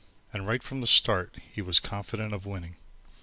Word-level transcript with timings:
And 0.33 0.47
right 0.47 0.63
from 0.63 0.81
the 0.81 0.87
start 0.87 1.35
he 1.53 1.61
was 1.61 1.79
confident 1.79 2.33
of 2.33 2.47
winning. 2.47 2.75